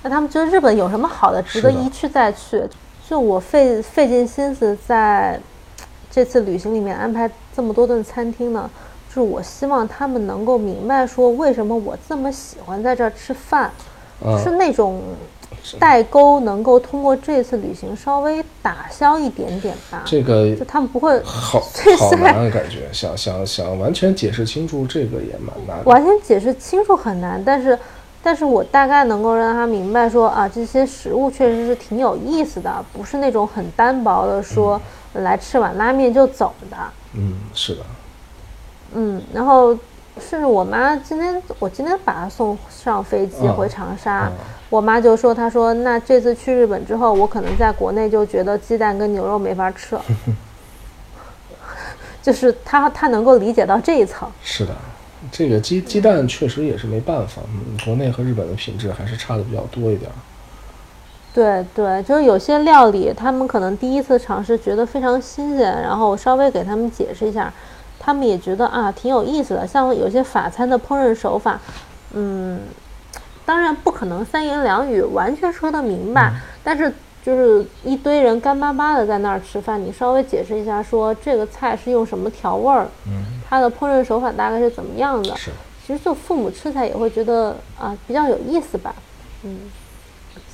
[0.03, 2.69] 那他们觉得日本有什么好的，值得一去再去？
[3.09, 5.41] 就我费费尽心思在
[6.11, 8.69] 这次旅行里面安排这么多顿餐厅呢，
[9.09, 13.71] 就是我希望他们能够明白说，为什么我这么喜欢在这儿吃饭，
[14.43, 15.01] 是那种。
[15.79, 20.03] 代沟能够通过这次旅行稍微打消一点点吧。
[20.05, 21.61] 这个就他们不会好
[21.99, 25.85] 好难感觉，想想想完全解释清楚这个也蛮难。
[25.85, 27.79] 完全解释清楚很难，但是，
[28.23, 34.81] 但是我大概能够让他明白说啊，这些食物确实是挺有意思的，不是那种很单薄的说
[35.15, 36.77] 来吃碗拉面就走的。
[37.15, 37.83] 嗯，是的。
[38.95, 39.77] 嗯，然后
[40.19, 44.31] 甚至我妈今天，我今天把她送上飞机回长沙。
[44.71, 50.05] 我妈就说：“她说，那这次去日本之后，我可能在国内就觉得鸡蛋跟牛肉没法吃了。
[52.23, 54.31] 就是她她能够理解到这一层。
[54.43, 54.75] 是的，
[55.33, 60.11] 这个鸡鸡蛋确实也是没办法，嗯，国内和日本的品质还是差的比较多一点。
[61.33, 67.51] 对对，就是有些料理，他们可能第一次尝试觉得非常新鲜，然后稍微给他们解释一下，
[67.99, 69.67] 他们也觉得啊挺有意思的。
[69.67, 71.59] 像有些法餐的烹饪手法，
[72.13, 72.61] 嗯。”
[73.49, 76.31] 当然不可能三言两语完全说得明白，
[76.63, 85.35] 但是就是一堆人干巴巴的在那儿吃饭，你稍微解释一下，说这个菜是用什么调味儿，嗯，它的烹饪手法大概是怎么样的？
[85.35, 85.51] 是，
[85.83, 88.95] 其实就父母吃起来也会觉得啊比较有意思吧，
[89.45, 89.61] 嗯，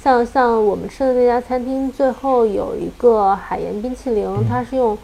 [0.01, 4.97] 像像我们吃的那家餐厅，最后有一个海盐冰淇淋，它是用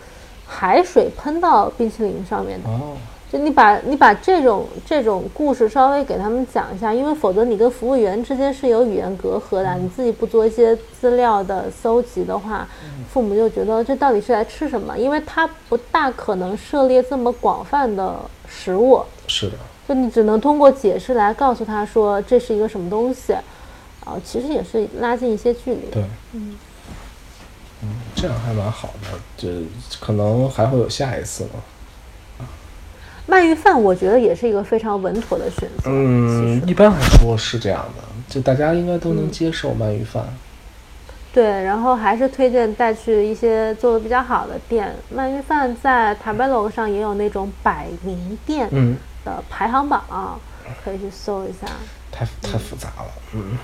[0.47, 2.71] 海水喷到冰淇淋上面的。
[2.71, 2.97] 哦。
[3.33, 9.75] 就你把你把这种这种故事稍微给他们讲一下，因为否则你跟服务员之间是有语言隔阂的。
[9.77, 12.67] 你自己不做一些资料的搜集的话，
[13.13, 14.99] 父母就觉得这到底是来吃什么？
[14.99, 18.17] 因为他不大可能涉猎这么广泛的
[18.49, 19.01] 食物。
[19.29, 19.53] 是的。
[19.89, 23.33] 就你只能通过解释来告诉他说这是一个什么东西，
[24.05, 25.83] 啊，其实也是拉近一些距离。
[25.93, 26.57] 对，嗯，
[27.83, 29.49] 嗯，这样还蛮好的，这
[30.01, 31.51] 可能还会有下一次呢。
[33.31, 35.85] 鳗鱼饭我觉得也是一个非常稳妥的选择。
[35.85, 40.25] 嗯，一般来说是这样的，就大家应该都能接受鳗鱼饭。
[41.33, 44.93] 对，然后还是推荐带去一些做的比较好的店。
[45.15, 48.69] 鳗鱼饭在塔贝楼上也有那种百名店
[49.25, 50.41] 的排行榜，
[50.85, 51.69] 可以去搜一下。
[52.11, 53.57] 太太复杂了，嗯。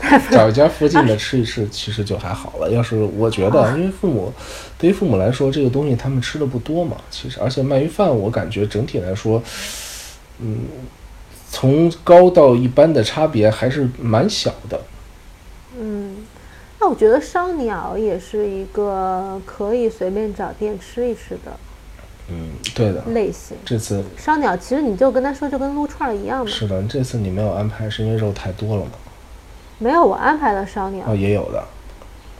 [0.30, 2.70] 找一家附近的吃一吃，其实就还好了。
[2.70, 4.32] 要是我觉得，因为父母
[4.76, 6.96] 对于父母来说，这个东西他们吃的不多嘛。
[7.10, 9.40] 其实，而且鳗鱼饭，我感觉整体来说，
[10.40, 10.60] 嗯，
[11.50, 14.80] 从高到一般的差别还是蛮小的。
[15.78, 16.16] 嗯，
[16.80, 21.52] 那我觉得烧鸟也是一个可以随便找店吃一吃的。
[22.28, 23.02] 嗯，对的。
[23.12, 23.56] 类型。
[23.64, 26.50] 这次烧鸟其实你就跟他说，就跟撸串一样嘛。
[26.50, 28.90] 是的，这次你没有安排，是因为肉太多了吗？
[29.82, 31.04] 没有，我安排的烧鸟。
[31.08, 31.64] 哦，也有的，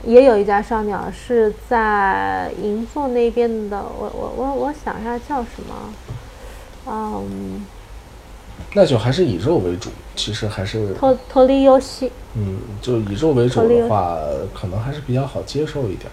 [0.04, 3.82] 也有一家烧鸟是在银座那边的。
[3.98, 5.94] 我我我我想一下叫什么？
[6.86, 7.66] 嗯，
[8.74, 9.90] 那就还是以肉为主。
[10.14, 12.12] 其实还是脱脱离游戏。
[12.34, 14.16] 嗯，就以肉为主的话，
[14.54, 16.10] 可能还是比较好接受一点。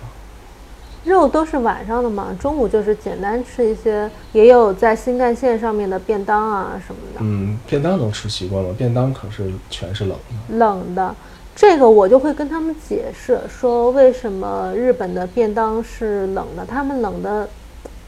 [1.09, 7.19] 肉都是晚上的嘛，中午就是简单吃一些，也有在新干线上面的便当啊什么的。
[7.21, 10.57] 嗯，便当能吃习惯了，便当可是全是冷的。
[10.57, 11.15] 冷的，
[11.55, 17.49] 这个我就会跟他们解释说，为什么日本的便当是冷的，他们冷的，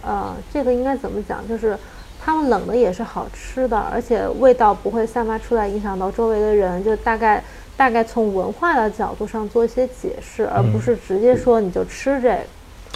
[0.03, 1.45] 呃，这个应该怎么讲？
[1.49, 1.75] 就是
[2.23, 6.83] 他们冷的也是好吃的，而且味道不会散发出来，影响到周围的人。
[6.83, 7.43] 就大概
[7.75, 12.37] 大概从文化的角度上做一些解释，而不是直接说你就吃这个。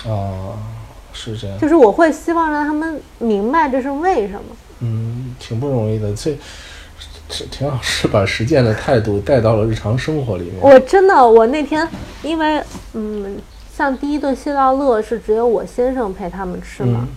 [0.04, 0.58] 啊，
[1.14, 1.60] 是这样。
[1.60, 4.42] 就是我会希望让他们明白这是为什么。
[4.80, 6.38] 嗯，挺不容易的，这
[7.30, 10.56] 这挺好，是把实践的态度带到了日常生活里面。
[10.62, 11.88] 我真的，我那天
[12.22, 12.62] 因为
[12.94, 13.38] 嗯，
[13.76, 17.08] 像第一顿谢道乐是只有我先生陪他们吃嘛，嗯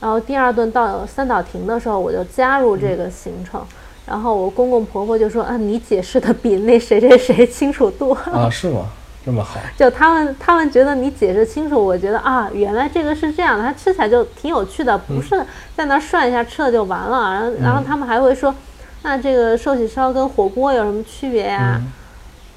[0.00, 3.64] 然后第二顿到三岛亭的时候，我就加入这个行程。
[4.04, 8.12] 然后我公公婆婆就说：“啊，你解释的比那谁谁谁清楚多。
[8.12, 8.86] 啊， 是吗？
[9.24, 9.58] 这么好？
[9.76, 15.30] 就他们他们觉得你解释清楚，我觉得啊，原来这个是这样的，它吃起来就挺有趣的，不是
[15.76, 17.32] 在那涮一下吃了就完了。
[17.32, 18.54] 然后然后他们还会说，
[19.02, 21.80] 那这个寿喜烧跟火锅有什么区别呀？
[21.80, 21.92] 嗯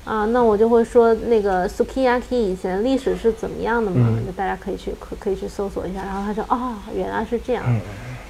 [0.07, 4.07] 啊，那我就会说那个 sukiyaki 以前历史是怎么样的嘛？
[4.09, 5.99] 嗯就大家可以去可可以去搜索一下。
[6.01, 7.63] 然后他说哦，原来是这样。
[7.67, 7.81] 嗯，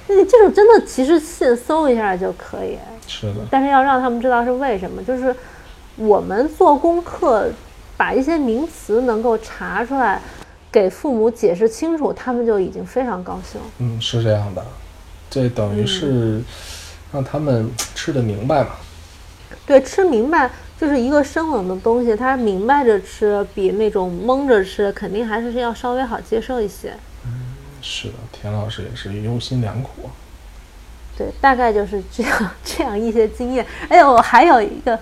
[0.08, 2.76] 那你这种真的其实现搜一下就可以，
[3.06, 5.32] 是的，但是要让他们知道是为什么，就是
[5.94, 7.48] 我们做功课，
[7.98, 10.18] 把一些名词能够查出来，
[10.72, 13.60] 给父母解释清楚，他们就已经非常高兴。
[13.78, 14.64] 嗯，是这样的，
[15.28, 16.40] 这等于是
[17.12, 18.70] 让他们吃的明白嘛。
[19.66, 26.94] 对，吃明白就是一个生冷的东西，他明白着吃，比那种蒙着吃，肯定还是要稍微好接受一些。
[27.24, 30.08] 嗯是的，田老师也是用心良苦。
[31.16, 33.66] 对，大概就是这样这样一些经验。
[33.88, 34.98] 哎，我还有一个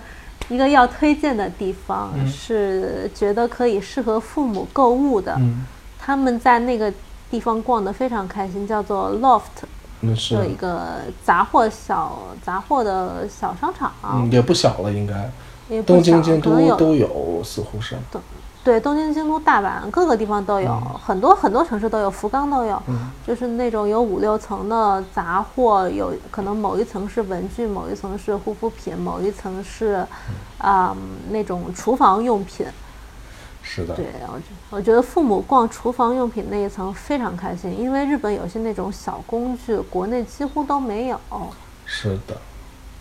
[0.49, 5.35] 一个要推荐的地方，嗯是觉得可以适合父母购物的。
[5.39, 5.65] 嗯，
[5.99, 6.91] 他们在那个
[7.29, 9.65] 地方逛得非常开心，叫做 Loft，
[9.99, 15.29] 那是有，一个杂货小杂货的小商场，嗯，也不小了，应该。
[15.85, 17.97] 东京、京都都有，似乎是。
[18.67, 30.05] 对，东京、京都、大阪各个地方都有，很多很多城市都有，福冈都有，嗯就是那种有五六层的杂货，有可能某一层是文具，某一层是护肤品，某一层是
[30.57, 30.93] 啊、
[31.29, 32.65] 那种厨房用品。
[33.63, 33.95] 是的。
[33.95, 41.17] 对，我觉我觉得父母逛厨房用品那一层非常开心，因为日本有些那种小工具，国内几乎都没有。
[41.85, 42.35] 是的。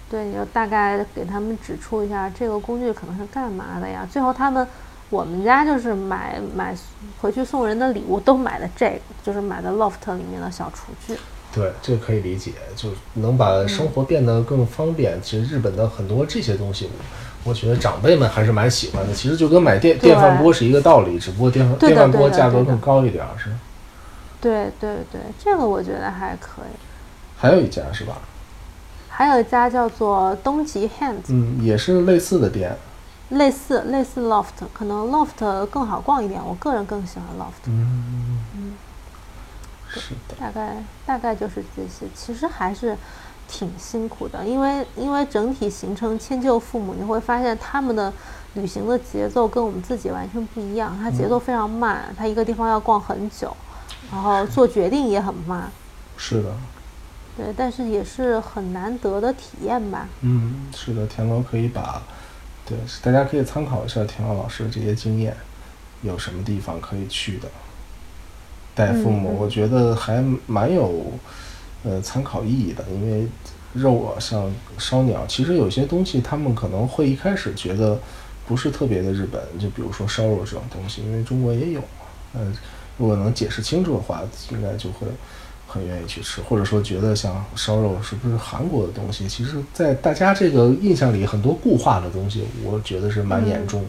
[0.09, 4.07] 对，你就大概给他们指出一下这个工具可能是干嘛的呀？
[4.09, 4.65] 最后他们，
[5.11, 6.77] 我们家就是买买
[7.21, 11.19] 回去送人的礼物都买的这个，就是买的 Loft 里面的小厨具。
[11.55, 15.19] 对，这个可以理解，就能把生活变得更方便。
[15.23, 16.91] 其实日本的很多这些东西，
[17.45, 19.15] 我觉得长辈们还是蛮喜欢的。
[19.15, 23.51] 其实就跟买电电饭锅是一个道理，只不过电饭电饭锅价格更高一点儿，是。
[24.41, 26.77] 对对对，这个我觉得还可以。
[27.39, 28.19] 还有一家是吧？
[29.09, 32.77] 还有一家叫做东极 Hands，嗯，也是类似的店。
[33.31, 37.67] 类似类似 Loft，可能 Loft 更好逛一点，我个人更喜欢 Loft。
[37.67, 38.75] 嗯嗯，
[39.89, 42.97] 是的，大概大概就是这些，其实还是
[43.49, 48.13] 挺辛苦的，因为因为整体行程迁就父母，你会发现他们的
[48.55, 53.57] 旅行的节奏跟我们自己完全不一样，他节奏非常慢，他一个地方要逛很久，
[54.13, 55.71] 然后做决定也很慢，
[56.17, 56.55] 是的，
[57.37, 60.09] 对，但是也是很难得的体验吧。
[60.23, 62.03] 嗯，是的，田螺可以把，
[62.67, 65.37] 对，大家可以参考一下田浩老师的这些经验，
[66.03, 67.49] 有什么地方可以去的。
[68.75, 71.13] 带父母，我觉得还蛮有，
[71.83, 72.85] 呃，参考意义的。
[72.91, 73.27] 因为
[73.73, 77.99] 肉啊，像烧鸟，其实有些东西他们可能会一开始觉得
[78.47, 81.87] 不是特别的日本，就比如说烧肉这种东西，因为中国也有嘛。
[82.35, 82.55] 嗯、
[82.99, 85.07] 如果能解释清楚的话，应该就会
[85.67, 89.27] 很愿意去吃，或者说觉得像烧肉是不是韩国的东西？
[89.29, 93.89] 其实，在大家这个印象里，很多固化的东西，我觉得是蛮严重的。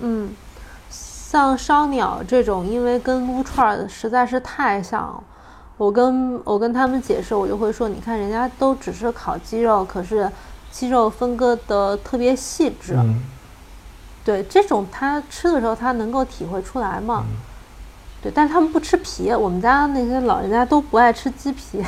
[0.00, 0.30] 嗯，
[0.88, 5.22] 像烧鸟这种，因为跟撸串儿实在是太像了。
[5.76, 10.30] 我跟我跟他们解释，我就会说，你看人家都只是烤鸡肉，可是
[10.70, 12.94] 鸡肉分割的特别细致。
[12.96, 13.20] 嗯，
[14.24, 17.24] 对，这种他吃的时候他能够体会出来嘛。
[17.28, 17.36] 嗯
[18.22, 21.84] 对，但是他们不吃皮，我们家那些老人家都不爱吃鸡皮。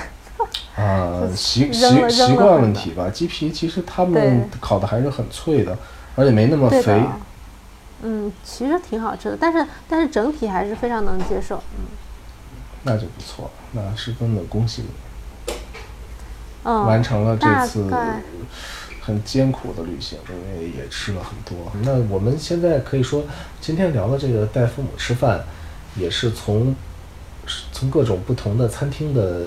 [0.77, 3.09] 啊， 习习习惯问题吧。
[3.09, 5.79] 鸡皮其实他们烤的还是很脆的，
[6.17, 7.03] 而且没那么肥。。
[8.03, 11.57] 嗯，其实挺好吃的，但是但是整体还是非常能接受。
[11.79, 11.85] 嗯
[12.87, 15.55] 那就不错，那十分的恭喜你，
[16.65, 17.91] 嗯，完成了这次
[19.01, 21.73] 很艰苦的旅行，因为也吃了很多。
[21.83, 23.25] 那我们现在可以说，
[23.59, 25.43] 今天聊的这个带父母吃饭，
[25.97, 26.75] 也是从
[27.73, 29.47] 从各种不同的餐厅的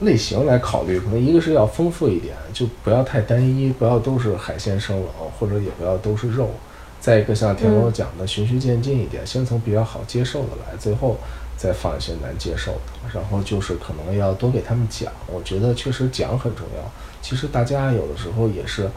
[0.00, 5.08] 类型来考虑，可能一个是要丰富一点，就不要太单一，不要都是海鲜生冷，
[5.38, 6.50] 或者也不要都是肉。
[7.00, 11.16] 再一个像田螺讲的，循序渐进一点，先从比较好接受的来，最后
[11.56, 13.08] 再放一些难接受的。
[13.14, 16.92] 然后就是可能要多给他们讲，我觉得确实讲很重要。
[17.22, 18.88] 其实大家有的时候也是，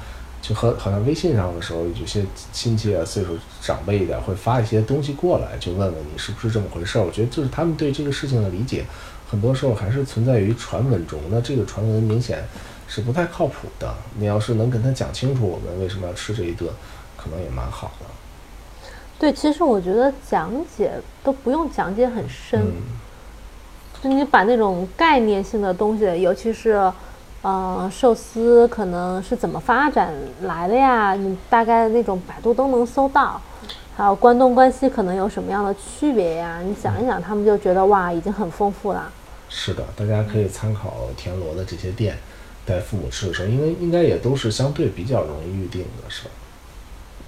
[0.42, 7.04] 就和好像微信上的时候，有些亲戚啊，岁数长辈一点会发一些东西过来，就问问你是不是这么回事儿。
[7.04, 8.86] 我觉得就是他们对这个事情的理解，
[9.30, 11.20] 很多时候还是存在于传闻中。
[11.30, 12.44] 那这个传闻明显
[12.88, 13.94] 是不太靠谱的。
[14.18, 16.70] 你要是能跟他讲清楚，我们为什么要吃这一顿，
[17.18, 18.06] 可能也蛮好的。
[19.20, 22.74] 对，其实我觉得讲解都不用讲解很深，嗯
[24.02, 26.90] 就你把那种概念性的东西，尤其是，
[27.42, 31.14] 嗯，寿司可能是怎么发展来的呀？
[31.14, 33.42] 你大概那种百度都能搜到。
[33.96, 36.60] 还有关东关西可能有什么样的区别呀？
[36.64, 39.12] 你想一想，他们就觉得哇，已经很丰富了。
[39.50, 42.18] 是的，大家可以参考田螺的这些店，
[42.66, 46.32] 带父母吃的时候，因为应该也都是相对比较容易预定的，是吧？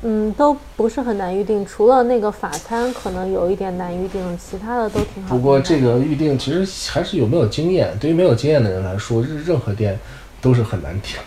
[0.04, 5.36] 嗯，都不是很难预定，除了那个法餐可能有一点难预定，其他的都挺好。
[5.36, 10.00] 不过这个预定其实还是有没有经验，对于没有经验的人来说，任任何店
[10.42, 11.24] 都是很难订的。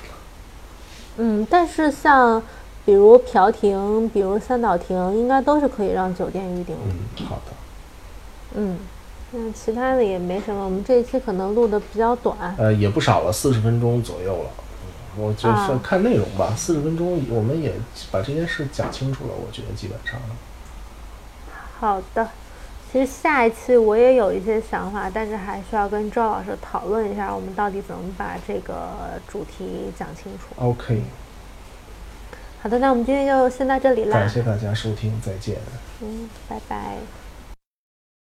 [1.18, 2.42] 嗯，但是像
[2.84, 6.82] 比如朴亭，比如三岛亭，应该都是可以让酒店预定的。
[6.88, 7.52] 嗯，好的。
[8.56, 8.76] 嗯，
[9.30, 12.36] 那其他的也没什么，我们这一期可能录的比较短。
[12.58, 14.50] 呃，也不少了，四十分钟左右了。
[15.16, 17.72] 嗯我就是啊看内容吧，四十分钟我们也
[18.10, 20.20] 把这件事讲清楚了，我觉得基本上。
[21.78, 22.28] 好的，
[22.90, 30.54] 其实下一期我也有一些想法，但是还需要跟周老师讨论一下，我们到底怎么把这个主题讲清楚。
[30.56, 31.02] OK，
[32.62, 34.28] 好的，那我们今天就先到这里啦感。
[34.28, 35.56] 谢大家收听，再见。
[36.00, 37.23] 嗯，拜拜。